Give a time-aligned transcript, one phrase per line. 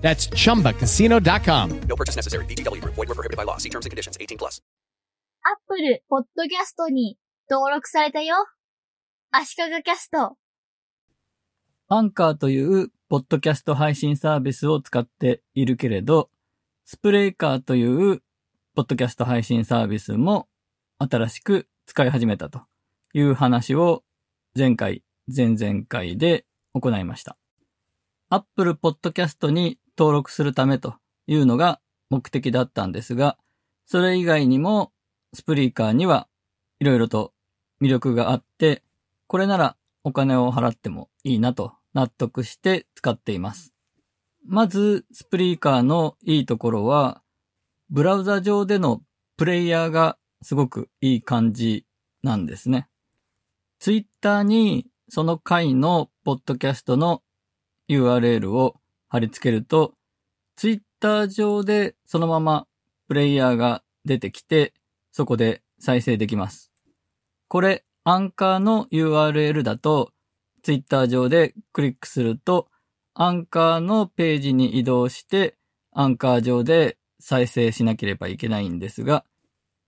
[0.00, 1.80] That's chumbacasino.com.
[1.86, 2.44] No purchase necessary.
[2.46, 2.94] VGW Group.
[2.96, 3.58] Void were prohibited by law.
[3.58, 4.16] See terms and conditions.
[4.18, 4.62] 18 plus.
[5.42, 7.16] アップルポッドキャストに
[7.48, 8.34] 登録されたよ。
[9.30, 10.36] 足利キャスト。
[11.88, 16.30] アンカーというポッドキャスト配信サービスを使っているけれど、
[16.84, 18.22] スプレーカーという
[18.76, 20.46] ポッドキャスト配信サービスも
[20.98, 22.60] 新しく使い始めたと
[23.12, 24.04] いう話を
[24.56, 26.44] 前回、前々回で
[26.74, 27.36] 行いました。
[28.28, 31.80] Apple Podcast に登録するためというのが
[32.10, 33.36] 目的だったんですが、
[33.86, 34.92] それ以外にも
[35.34, 36.28] スプリーカーには
[36.80, 37.32] いろいろと
[37.80, 38.82] 魅力があって、
[39.26, 43.72] これならお金を払ってもいいなと納得して使っています。
[44.46, 47.22] まず、スプリーカーのいいところは、
[47.90, 49.02] ブラウザ上での
[49.36, 51.84] プレイヤーがすごくいい感じ
[52.22, 52.88] なんですね。
[53.78, 57.22] ツイッターにその回のポッドキャストの
[57.88, 58.79] URL を
[59.10, 59.92] 貼り付けると、
[60.56, 62.66] ツイッター上でそのまま
[63.08, 64.72] プレイヤーが出てきて、
[65.12, 66.70] そこで再生できます。
[67.48, 70.12] これ、アンカーの URL だと、
[70.62, 72.68] ツイッター上でクリックすると、
[73.14, 75.56] アンカーのページに移動して、
[75.92, 79.24] アンカー上で再生しなければいけないんですが、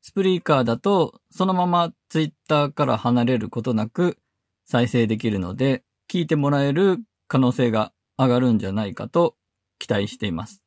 [0.00, 4.16] スプリーカーだと、そのままツイッターから離れることなく
[4.64, 9.34] 再生できるので、聞いてもらえる可能性が上がるんじゃないかと
[9.78, 10.62] 期待しています。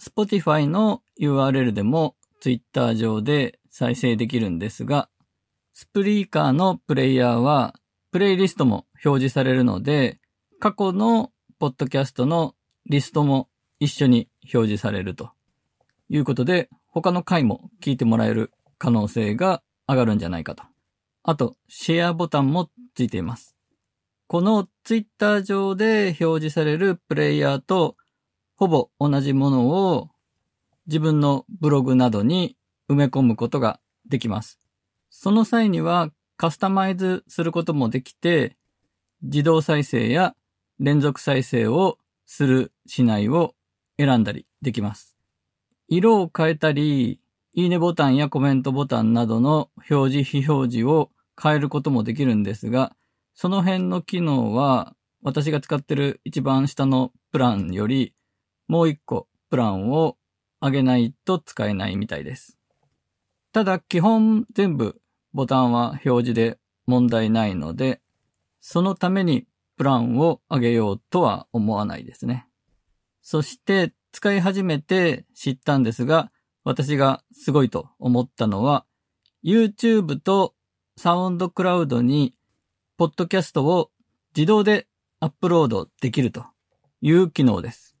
[0.00, 5.10] Spotify の URL でも Twitter 上で再生できるんですが、
[5.74, 7.74] スプリーカーのプレイヤーは
[8.10, 10.18] プレイリストも表示されるので、
[10.60, 12.54] 過去のポッドキャストの
[12.86, 13.48] リストも
[13.80, 15.30] 一緒に表示されると
[16.08, 20.62] いうことで、他の回も聞いてもらえる可能性が上がるんじゃないかと。
[21.22, 23.57] あと、シェアボタンもついています。
[24.28, 27.96] このツイッター上で表示されるプレイヤーと
[28.56, 30.10] ほぼ同じものを
[30.86, 32.54] 自分のブログなどに
[32.90, 34.60] 埋め込むことができます。
[35.08, 38.58] その際にはカスタマイズすることもできて、
[39.22, 40.36] 自動再生や
[40.78, 41.96] 連続再生を
[42.26, 43.54] するしないを
[43.98, 45.16] 選んだりできます。
[45.88, 47.18] 色を変えたり、
[47.54, 51.10] いいねボタンやコメントボタンなどの表示非表示を
[51.42, 52.94] 変えることもできるんですが、
[53.40, 58.12] その辺の機能は私が使ってる一番下のプランより
[58.66, 60.16] もう一個プランを
[60.60, 62.58] 上げないと使えないみたいです。
[63.52, 65.00] ただ基本全部
[65.32, 68.00] ボタンは表示で問題ないので、
[68.60, 72.48] そのためにプランを上げようとは思わないですね。
[73.22, 76.32] そして使い始めて知ったんですが、
[76.64, 78.84] 私がすごいと思ったのは、
[79.44, 80.56] YouTube と
[80.96, 82.34] サウンドクラウドに
[82.98, 83.92] ポッドキャストを
[84.36, 84.88] 自動で
[85.20, 86.44] アップロードできると
[87.00, 87.96] いう機能です。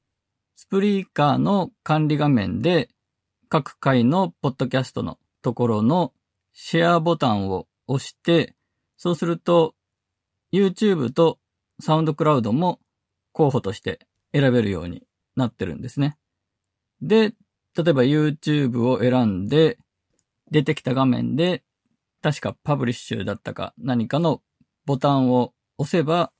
[0.56, 2.88] スプリーカーの管理画面で
[3.48, 6.12] 各回のポッドキャストのところの
[6.52, 8.56] シェアボタンを押して、
[8.96, 9.76] そうすると
[10.52, 11.38] YouTube と
[11.78, 12.80] サウンドクラウドも
[13.30, 14.00] 候補として
[14.34, 15.04] 選べるように
[15.36, 16.18] なってるんですね。
[17.00, 17.34] で、
[17.76, 19.78] 例えば YouTube を選んで、
[20.50, 21.62] 出てきた画面で、
[22.20, 24.42] 確かパブリッシュだったか何かの
[24.88, 26.32] ボタンを押せば、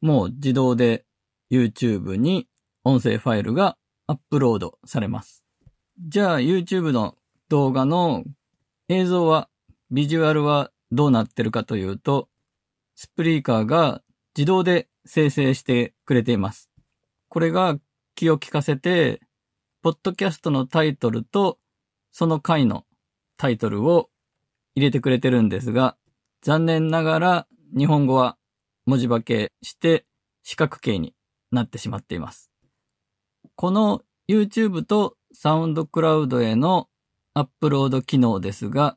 [0.00, 1.04] もう自動で
[1.48, 2.48] YouTube に
[2.82, 3.78] 音声ファイルが
[4.08, 5.44] アップロードされます。
[6.08, 7.14] じゃあ YouTube の
[7.48, 8.24] 動画の
[8.88, 9.48] 映像は、
[9.92, 12.28] ビジュアルはどうなってるかというと、
[12.96, 14.02] スプリーカーが
[14.36, 16.70] 自動で生成してくれています。
[17.28, 17.78] これが
[18.16, 19.20] 気を利かせて、
[19.82, 21.60] ポッドキャストのタイトルと
[22.10, 22.86] その回の
[23.36, 24.10] タイトルを
[24.74, 25.96] 入れてくれてるんですが、
[26.42, 28.36] 残念ながら日本語は
[28.86, 30.04] 文字化けして
[30.42, 31.14] 四角形に
[31.50, 32.50] なってしまっています。
[33.56, 36.88] この YouTube とサウンドクラウドへの
[37.34, 38.96] アップロード機能ですが、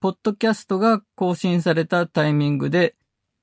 [0.00, 2.94] ポッドキャストが更新されたタイミングで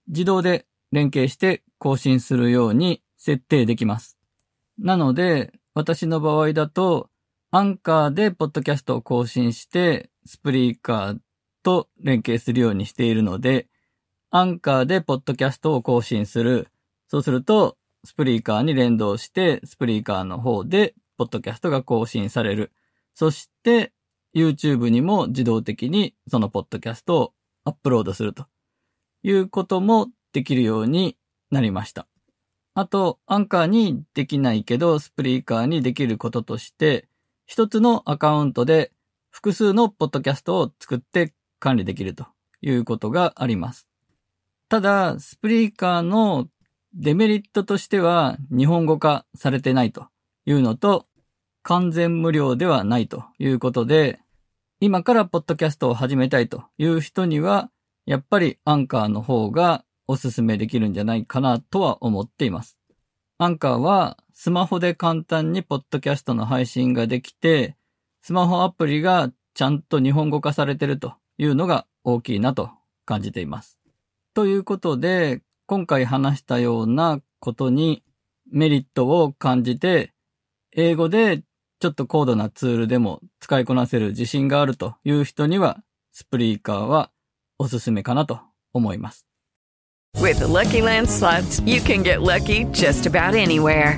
[0.07, 4.17] 自動で連携して更新するように設定できます。
[4.77, 7.09] なので、私の場合だと、
[7.51, 11.17] アンカーでポッドキャストを更新して、スプリーカー
[11.63, 13.67] と連携するようにしているので、
[14.37, 16.67] アンカーでポッドキャストを更新する。
[17.07, 22.71] そうすると、スプリーカーに連動して、スプリーカーの方で、ポッドキャストが更新される。
[23.15, 23.93] そして、
[24.35, 28.45] YouTube にも自動的にそのポッドキャストをアップロードすると
[29.23, 31.17] いうこともできるように
[31.49, 32.07] なりました。
[32.75, 37.07] あと、アンカーにできないけど、スプリーカーにできることとして、
[37.47, 38.91] 一つのアカウントで
[39.31, 42.27] 複数のポッドキャストを作って管理できると
[42.61, 43.87] いうことがあります。
[44.69, 46.47] ただ、スプリーカーの
[46.93, 50.07] デメリットとしては日本語化されてないと
[50.45, 51.05] いうのと、
[51.63, 54.19] 完全無料ではないということで、
[54.79, 57.71] 今からポッドキャストを始めたいという人には、
[58.05, 62.77] やっぱりアンカーの方がおすすめできるんじゃないかなとは思っています。
[63.37, 67.75] アンカーはスマホで簡単にポッドキャストの配信ができて、
[68.21, 72.69] スマホアプリがちゃんと日本語化されてるというのが大きいなと
[73.05, 73.76] 感じています。
[74.37, 78.03] ということで、今回話したようなことに
[78.51, 80.13] メリットを感じて、
[80.75, 81.41] 英語で
[81.79, 85.79] ちょっと高度なツールでも使いこなせる自信があるという人には、
[86.11, 87.09] スプリーカーは
[87.57, 88.39] おすすめかなと
[88.73, 89.25] 思います。
[90.17, 93.97] With the Lucky Land slots, you can get lucky just about anywhere.